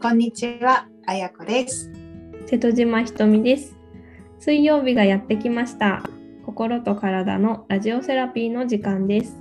[0.00, 1.90] こんにちは、あやこです。
[2.46, 3.76] 瀬戸島ひとみです。
[4.38, 6.04] 水曜日がやってきました。
[6.46, 9.36] 心と体のラジオセラピーの時間です。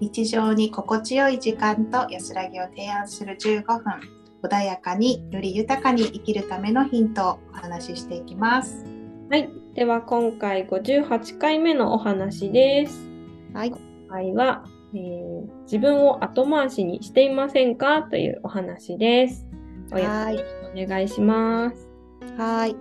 [0.00, 3.82] 日常に心地よい時間と安らぎを提案する15分、
[4.42, 8.82] 穏やかにより豊かに生きるためのヒントをお話ししていきます。
[9.30, 9.50] はい。
[9.74, 13.06] では今回58回目のお話です。
[13.52, 14.64] はい、今回は、
[14.94, 18.02] えー自分を後回しにしていませんか？
[18.02, 19.46] というお話です。
[19.90, 21.90] お願いします。
[22.36, 22.76] はい。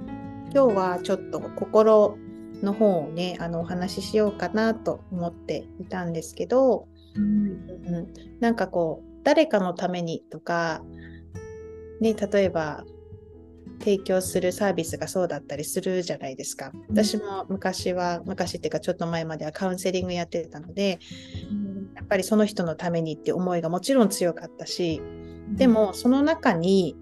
[0.54, 2.18] 今日はちょっと心
[2.62, 10.82] の方をね、あのお話ししようかなと思っていたんですけど、うん、なんかこう誰かのためにとか、
[12.02, 12.84] ね、例えば
[13.80, 16.72] 提供するサービスがそうだったりするじゃないですか。
[16.90, 21.00] 私も昔は昔っていうかちょっと前まではカウンセリングやってたので
[21.96, 25.02] やっぱりその人のためにって思いがもちろん強かったし
[25.54, 26.96] で、もその中に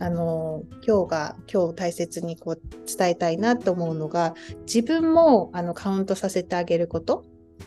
[0.00, 4.34] あの今日が今日大切にこう伝えたいなと思うのが
[4.66, 7.24] 自分もあのカウントさせてあげること。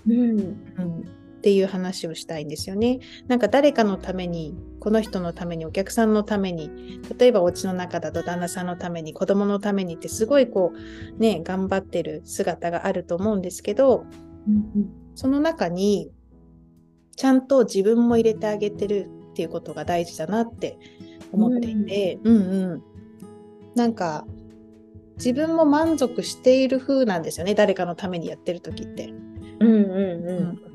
[0.07, 2.99] うん、うんっていう話をしたいんですよね。
[3.27, 14.05] なんか誰かのために、この人のために、お客さんのために、例えばお家の中だと旦那さんのために、子供のためにってすごいこう、ね、頑張ってる姿があると思うんですけど、
[14.47, 16.11] うんその中に、
[17.15, 20.77] ちゃんと自分も入れてあげてるっていうことが大事だなって
[21.31, 22.39] 思っていて、うん、う
[22.75, 22.83] ん
[23.75, 24.27] なんか、
[25.17, 27.55] 自分も満足している風なんですよね。
[27.55, 29.13] 誰かのためにやってる時って。
[29.59, 30.73] うんうんうん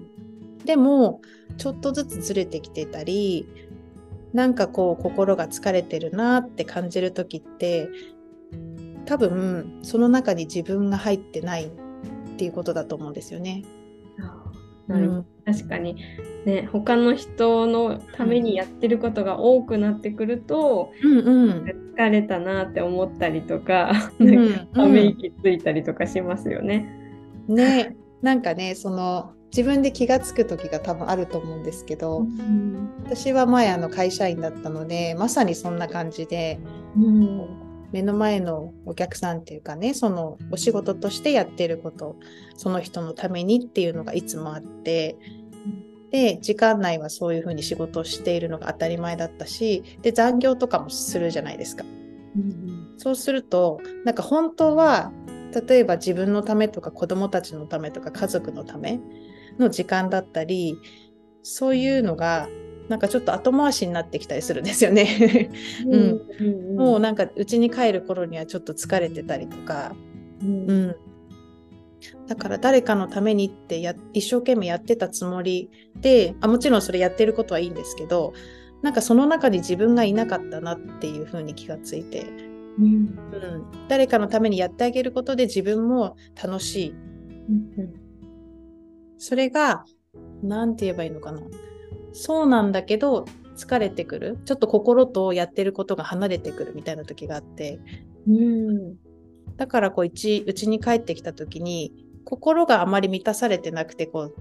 [0.65, 1.23] でも
[1.57, 3.49] ちょっとずつずれてきてたり
[4.35, 7.89] なんかこう心が疲れてるなって感じる時って
[9.07, 11.71] 多分その中に自分が入ってないっ
[12.37, 13.65] ていうことだと思うんですよね。
[14.89, 15.97] なるほど確かに。
[16.45, 21.65] ね他の人のためにやってることが多くなってくると、うんうん。
[21.97, 26.87] 疲れたなって思ったりとか、うんなんかため息ついたりとかしますよね。
[27.49, 32.27] ねなんかねその自分で気がつく時が多分あると思うんですけど、
[33.05, 36.61] 私は前あの会社員だったのでまさにそんな感じで
[36.97, 42.17] うん目の前のお客さんっていうかねそのお仕事としてやってること
[42.57, 45.17] その人のためにっていうのがいつもあって
[46.11, 51.85] で時間内はそういうふうに仕事をしているのが当たり前だったしで残業とかもするじゃないですか。
[52.99, 55.13] そうするとなんか本当は
[55.69, 59.01] 例えば自分のためとか子供たちのためとか家族のため
[59.59, 60.79] の時間だったり
[61.43, 62.49] そういうのが
[62.89, 65.51] なんかちょっと後回しになってきたりするんですよね。
[65.87, 66.21] うん。
[66.41, 66.77] うん。
[66.77, 69.95] もうなんか家に帰る頃にはちょっと疲れてたりとか、
[70.43, 70.71] うん。
[70.71, 70.97] うん、
[72.27, 78.33] だから誰かのためにってや一生懸命やってたつもりであもちろんそれやってることはいいんですけど
[78.83, 82.27] なんかその中に自分がいなかったなっていうふうに気がついて、
[82.79, 82.85] うん。
[82.85, 83.09] うん、
[83.89, 86.95] 誰かのためにやってあげることで自分も楽しい。
[89.19, 89.85] それが
[90.43, 91.41] 何て言えばいいのかな
[92.19, 94.39] そうなんだけど疲れてくる。
[94.45, 97.79] ちょっと心とやってることが離れてくるみたいな時があって。
[98.27, 98.97] うん
[99.57, 101.93] だからこう一うちに帰ってきた時に
[102.25, 104.33] 心があまり満たされてなくてこ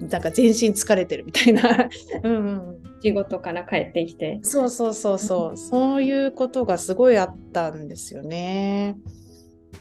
[0.00, 1.88] うなんか全身疲れてるみたいな。
[2.22, 4.38] うん、うん、仕事から帰ってきて。
[4.42, 5.56] そうそうそうそう。
[5.56, 8.96] そういうことがすごいあったんですよね。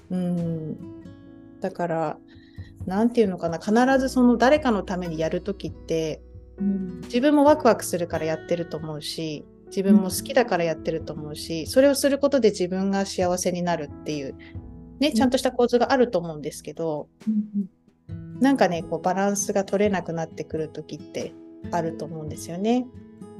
[0.10, 0.78] うん、
[1.62, 2.18] だから
[2.86, 3.60] なんていうのかな。
[3.60, 6.22] 必ずその誰かのためにやる時って
[6.58, 14.36] うん自分もワクワクするからやってると思うし自分も好きだからやってると思うし、それをすることで自分が幸せになるっていう、
[15.00, 17.10] ね、ちゃんとした構図があると思うんですけど、
[18.40, 21.34] なんかねこうバランスが取れなくなってくる時って
[21.72, 22.86] あると思うんですよね。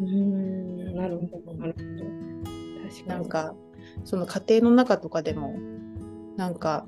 [0.02, 2.90] うんなるほどなるほど。
[2.90, 3.08] 確かに。
[3.08, 3.54] なんか
[4.04, 5.56] その家庭の中とかでも
[6.36, 6.88] なんか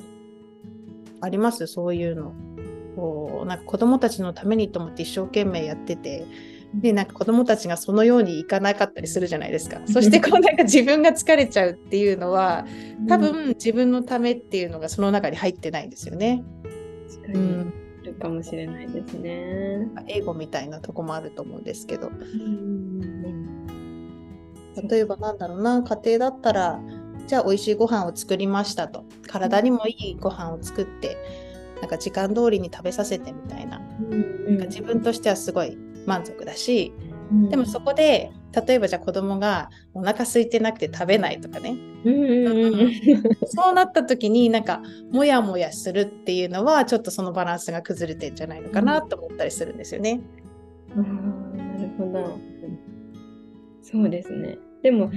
[1.22, 1.68] あります？
[1.68, 2.34] そういうの。
[2.96, 6.26] こうなんか子供たちのためにと思って一生懸命やってて
[6.74, 9.82] でなんか子供たちがそのようにいかなかったりするじゃないですか。
[9.86, 12.66] そしてこうなんか自分が疲れちゃうっていうのは
[13.08, 16.44] 多分自分のためっていうのがその中に入ってないんですよね。
[17.10, 17.66] 確かに。
[18.02, 19.88] あるかもしれないですね。
[20.08, 22.10] 英語みたいなとこもあると思うんですけど。
[22.10, 23.66] うん。
[24.90, 26.82] 例えばなんだろうな家庭だったら
[27.28, 29.06] じゃあ美味しいご飯を作りましたと。
[29.28, 31.18] 体にもいいご飯を作って
[31.82, 33.80] なんか時間通りに食べさせてみたいな。
[33.80, 36.94] なんか自分としてはすごい満足だし
[37.50, 38.32] でもそこで
[38.68, 41.76] 例えばじゃあ子供がお腹空いてなくて食べないとかね。
[43.48, 44.82] そうなった時になんか
[45.12, 50.22] モヤモヤするっていうのはちょっとそのバランスが崩れてんじゃないのかなと思ったりするんですよね。
[50.96, 51.10] なる
[51.98, 52.40] ほど。
[53.82, 54.58] そうですね。
[54.84, 55.12] でも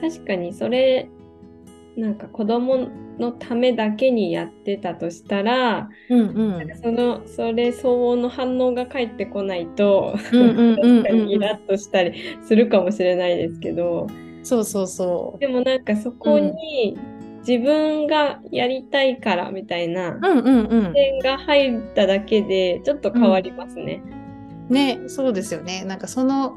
[0.00, 1.08] 確かにそれ
[1.96, 2.88] なんか子供
[3.18, 6.24] のためだけにやってたとしたら、うんう
[6.60, 12.12] んそのそれ相応の反応が返ってこないと、うんうんうんうん 確かにイラッとしたり
[12.42, 14.06] するかもしれないですけど
[14.42, 15.38] そうそうそう。
[15.40, 16.96] でもなんかそこに
[17.46, 20.92] 自分がやりたいからみたいなうんうんうん。
[20.92, 24.02] 点が入っただけでちょっと変わりますね。
[24.68, 25.84] ね、そうですよね。
[25.84, 26.56] なんかその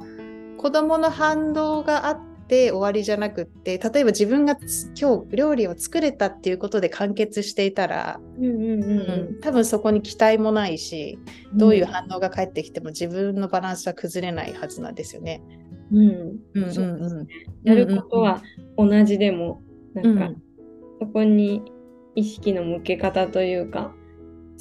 [0.58, 9.40] 子供の反動があって終わりじゃなくって、例えば自分がつ今日料理を作れたっていうことで完結していたら、うんうんうんうん。
[9.40, 11.20] 多分そこに期待もないし、
[11.54, 15.42] どういう反応が返ってきても自分のバランスは崩れないはずなんですよね。
[15.92, 16.00] うん。
[16.56, 17.28] うんうんそううん
[17.64, 18.42] やることは
[18.78, 19.62] 同じでも、
[19.94, 20.44] なんか、うん。
[21.00, 21.64] そこに
[22.16, 23.94] 意識の向け方というか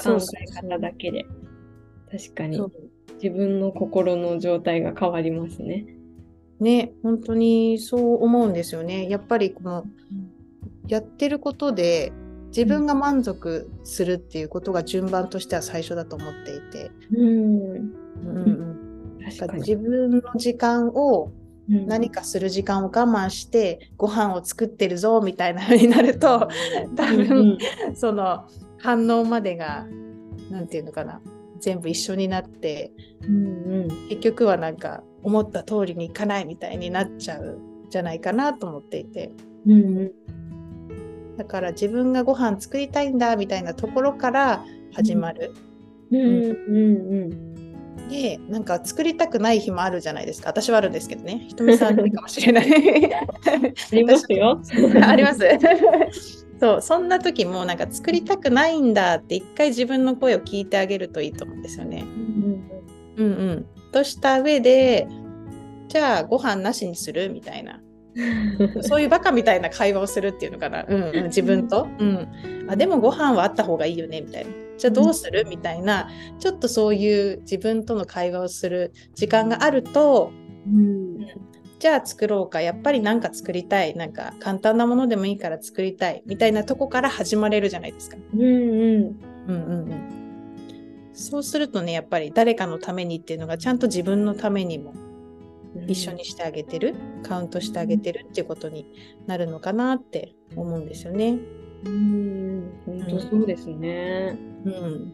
[0.00, 1.26] 考え方だけで
[2.10, 2.60] 確かに。
[3.22, 5.86] 自分の心の状態が変わりますね。
[6.60, 9.08] ね、本当にそう思うんですよね。
[9.08, 9.84] やっぱりこの
[10.88, 12.12] やってることで
[12.48, 17.92] 自分が満足するっていうことが順番としては最初だと思っていて、うん、
[18.24, 18.78] うん。
[19.54, 21.30] 自分の時間を
[21.70, 21.86] うん。
[21.86, 26.48] 何かする時間を我慢してご飯を作ってるぞみたいな風になると
[26.96, 27.58] 多分
[27.94, 29.86] その反応までが
[30.50, 31.20] 何て言うのかな
[31.60, 34.08] 全部一緒になってうんうん。
[34.08, 39.32] 結局はなんか思った通りにいかないみたいになっちゃうんじゃないかなと思っていて。
[39.66, 41.36] うんうん。
[41.36, 45.54] だから自分がご飯作りたいんだみたいなところから始まる。
[48.08, 50.48] でなんか作りたくない日もあるじゃないですか。
[50.48, 51.44] 私はあるんですけどね。
[51.48, 52.66] ひとみさんかもしれない。
[52.72, 54.60] ありますよ。
[55.02, 62.04] ありますそうそんな時もなんか作りたくないんだって一回自分の声を聞いてあげるといいと思うんですよね。
[63.16, 65.08] うんうん、とした上で
[65.88, 67.80] じゃあご飯なしにするみたいな。
[68.82, 72.28] そういうバカみたいな会話をするっていうのかな、うんうん、自分と、うん、
[72.68, 74.50] あでもご飯はあった方がいいよねみたいな。
[74.76, 76.08] じゃあどうするみたいな。
[76.38, 80.32] ちょっとそういう自分との会話をする時間があると
[80.66, 81.26] うん
[81.78, 82.60] じゃあ作ろうか。
[82.60, 83.94] やっぱりなんか作りたい。
[83.94, 86.22] なんか簡単なものでもいいから作りたい。
[86.26, 88.16] みたいなとこから始まれるじゃないですか。
[88.34, 89.28] うんうん。
[89.48, 94.92] うんうんうん、そうするとねやっぱり誰かのためにっていうのがちゃんと自分のためにも
[95.86, 98.92] 一緒にしてあげてる、カウントしてあげてるっていうことに
[99.26, 101.38] なるのかなって思うんですよね。
[101.84, 102.72] うん。
[102.84, 104.36] 本当そうですね。
[104.64, 105.12] うん。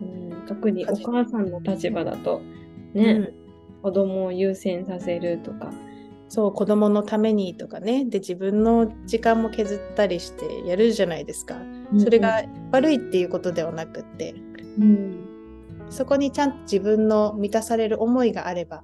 [0.00, 0.04] う
[0.34, 0.46] ん。
[0.46, 2.42] 特にお母さんの立場だと
[2.94, 3.32] うね、ん
[3.82, 5.72] 子供を優先させるとか。
[6.28, 8.06] そう子供のためにとかね。
[8.06, 11.56] で自分の時間も削ったりしてやるじゃないですか。
[11.98, 14.34] それが悪いっていうことではなくって。
[14.78, 15.32] うん。
[15.90, 18.82] そこにちゃんと自分の満たされる思いがあれば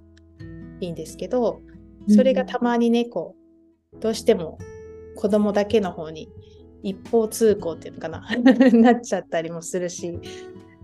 [0.81, 1.63] いいんですけど
[2.07, 3.35] それがたまにねこ
[3.95, 4.59] うどうしても
[5.17, 6.29] 子供だけの方に
[6.83, 8.29] 一方通行っていうのかな。
[8.73, 10.19] なっちゃったりもするし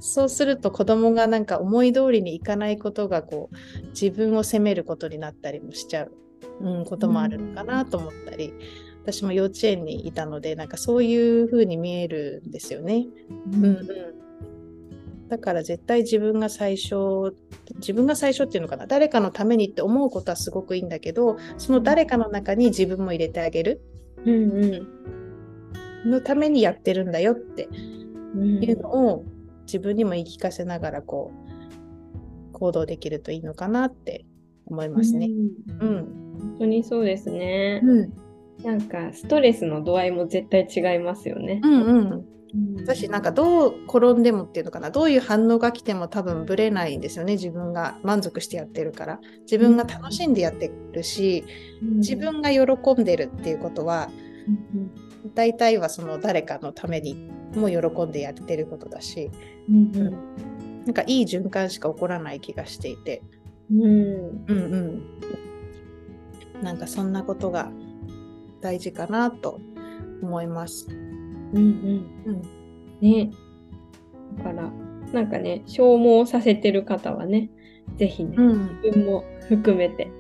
[0.07, 6.13] そうすると子供がなんか思い通りにいかないことがこう自分を責めることになったりもしちゃう、
[6.61, 8.53] うん、こともあるのかなと思ったり、
[9.03, 13.07] 私も幼稚園にいたのでなんかそういう風に見えるんですよね。
[13.55, 13.65] うん。
[13.65, 17.35] うん、だから絶対自分が最初
[17.77, 23.81] 自分が最初っていうのかな誰かのためにって思うことはすごくいいんだけどその誰かの中に自分も入れてあげる
[24.27, 24.51] うん
[26.05, 26.11] うん。
[26.11, 27.71] のためにやってるんだよって
[28.35, 29.25] うんいうのを
[29.67, 34.25] 自分にも言い聞かせながらこう行動できるといいのかなって
[34.67, 35.29] 思いますね。
[35.81, 35.89] うん。
[35.89, 36.05] うん、
[36.39, 37.81] 本当にそうですね。
[37.83, 38.13] うん、
[38.63, 41.61] なんかストレスの度合いも絶対違いますよね。
[41.63, 42.27] うん、うん。
[42.55, 42.75] うん。
[42.77, 44.91] 私なんかどう転んでもっていうのかな。
[44.91, 47.33] どういう反応が来ても多分ぶれないんですよね。
[47.33, 49.21] 自分が満足してやってるから。
[49.43, 51.45] 自分が楽しんでやってるし
[51.83, 54.09] 自分が喜んでるっていうことは
[55.35, 59.31] 大体はその誰かのためにも喜んでやってることだし
[59.69, 60.85] うんうん。
[60.85, 63.23] なんかいい循環しか起こらない気がしていて。
[63.71, 63.83] うん。
[63.83, 65.03] うんうん。
[66.63, 67.71] なんかそんなことが
[68.61, 69.61] 大事かなと
[70.23, 70.89] 思います。
[70.89, 72.07] うんうん。
[72.27, 72.43] うん。
[73.01, 73.31] ね。
[74.39, 74.71] だから、
[75.13, 77.51] なんかね、消耗させてる方はね、
[77.97, 78.81] ぜひね、うん。
[78.83, 80.11] 自分も含めて。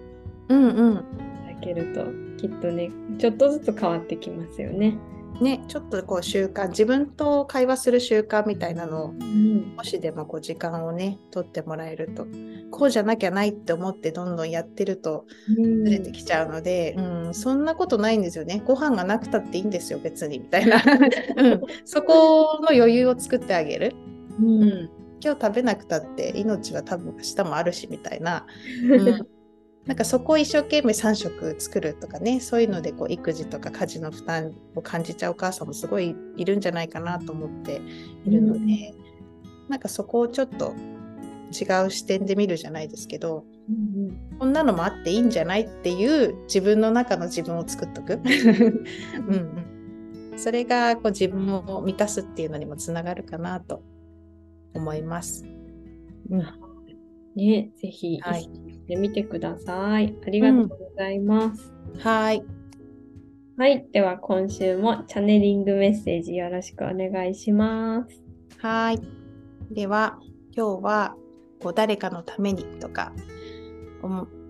[0.48, 0.92] うんうん。
[0.92, 2.04] いただけると、
[2.36, 4.96] きっとね、ちょっとずつ変わってきますよね。
[5.40, 9.74] ね、ちょっとこう習慣自分と会話する習慣みたいなのをうん。
[9.78, 12.26] 少しでもこう時間をね取ってもらえると
[12.70, 15.26] こうじゃなきゃないって思ってどんどんやってると
[15.84, 18.62] ずれてきちゃうので、うんそんなことないんですよね。
[18.64, 20.76] ご飯がなくたっていいんですよ別にみたいな、
[21.36, 23.92] うん、そこの余裕を作ってあげる、
[24.40, 24.62] うん。
[24.62, 24.90] うん、
[25.22, 28.46] 今日食べなくたって命は多分明日もあるしみたいな、
[28.88, 29.26] うん、
[29.86, 37.82] なんかそこを一生懸命3食作るとかねそういうのでこう育児とか家事の負担を感じちゃうお母さんもすごいいるんじゃないかなと思って
[38.24, 38.68] いるので、うん、
[39.68, 40.74] なんかそこをちょっと
[41.54, 48.14] 違う視点で見るじゃないですけど、うんうん、こんなのもあっていいんじゃないっていう自分の中の自分を作っとく。
[48.24, 49.34] うん、
[50.32, 53.82] うん、それがこう自分を満たすっていうのにもつながるかなと
[54.74, 55.44] 思います。
[56.30, 56.63] うん、
[57.36, 58.48] ね、ぜひ、はい、し
[58.86, 60.16] てみてください。
[60.26, 61.72] ありがとうございます。
[61.94, 62.44] うん、はい。
[63.56, 63.86] はい。
[63.92, 68.22] では、今週もチャネリングメッセージよろしくお願いします。
[68.58, 69.00] はい。
[69.70, 70.18] では、
[70.56, 71.16] 今日は、
[71.60, 73.12] こう、誰かのためにとか、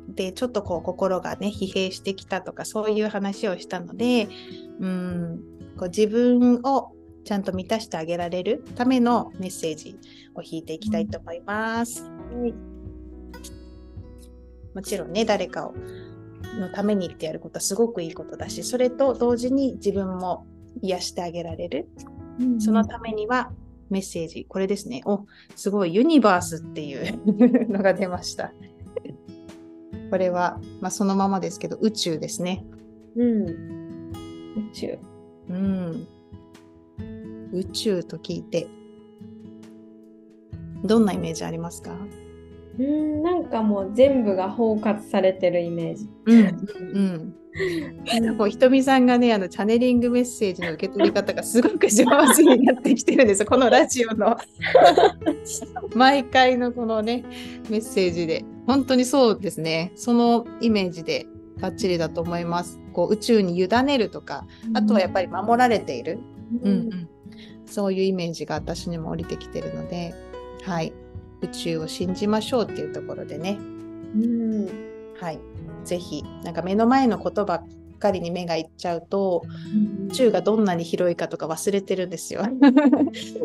[0.08, 4.28] で、ちょっとこう、心がね、疲弊してきたとか、そういう話をしたので、
[4.80, 5.40] うん、
[5.78, 6.92] こう自分を
[7.24, 9.98] ちゃんと満たしてあげられるためのメッセージ
[10.34, 12.04] を引いていきたいと思います。
[12.04, 12.10] は
[12.46, 12.73] い
[14.74, 15.74] もちろんね誰かを
[16.58, 20.46] のためにってやることはすごくいいことだしそれと同時に自分も
[20.82, 21.88] 癒してあげられる、
[22.40, 23.50] うん、そのためには
[23.90, 25.02] メッセージこれですね。
[25.04, 27.20] おすごいユニバースっていう
[27.70, 28.52] のが出ました。
[30.10, 32.64] これは、まあ、そのままですけど宇宙ですね。
[33.16, 33.44] うん。
[33.48, 34.98] 宇宙。
[35.48, 36.06] うん。
[37.52, 38.68] 宇宙と聞いて
[40.84, 41.96] どんなイメージありますか？
[42.78, 46.08] うんなんかもう全部が包括されてるイメージ。
[46.26, 47.34] うんうん
[48.36, 52.04] もうひとみさんがねあのチャネリングメッセージの受け取り方がすごく上
[52.34, 54.36] 手になってきてるんです このラジオの。
[55.94, 57.24] 毎回のこのね
[57.70, 58.44] メッセージで。
[58.66, 59.92] 本当にそうですね。
[59.94, 61.26] そのイメージで
[61.60, 62.80] バッチリだと思います。
[62.94, 66.18] こう宇宙に委ねるとかあとはやっぱり守られている、
[66.62, 67.08] うん、うん、
[67.66, 70.14] そういうイメージが私にも降りてきてるので
[70.62, 70.92] はい
[71.42, 73.58] 宇宙を信じましょうっていうところでね、
[74.14, 74.68] うん。
[75.20, 75.38] はい、
[75.84, 77.66] ぜひなんか目の前のことばっ
[77.98, 82.42] かりに目がいっちゃうと、うん、宇宙がどんなに広いかとか忘れてるんですよ。
[82.44, 82.60] うん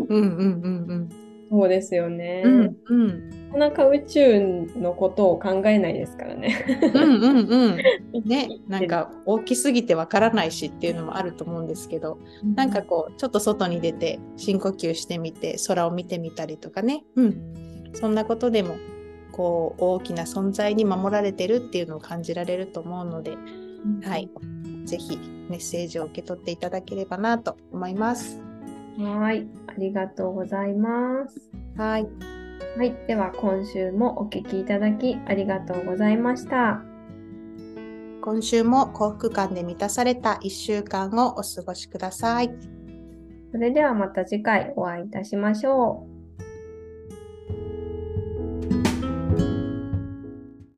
[0.08, 1.10] うんうんうん。
[1.52, 2.44] そうですよね。
[2.46, 4.40] うん、うん、なかなか宇宙
[4.76, 6.64] のことを考えないですからね。
[6.94, 7.38] うんうん
[8.14, 8.24] うん。
[8.26, 18.78] ね、 なんか大きすぎてわからないしっていうのもあると思うんですけど、うん、なんかこうちょっと外に出て深呼吸してみて空を見てみたりとかね、うん、そんなことでも
[19.32, 24.30] こう大きな存在に守られてるっていうのを感じられると思うので、うん、はい、
[24.86, 25.18] ぜひ
[25.50, 28.42] メッセージを受け取っていただければなと思います。
[28.98, 31.50] はい、ありがとうございます。
[31.78, 32.08] はい。
[32.78, 36.82] はい、では今週もお聞きいただきありがとうございました。
[38.22, 42.52] 今週も幸福感で満たされた1週間をお過ごしください。
[43.52, 46.09] それではまた次回お会いいたしましょう。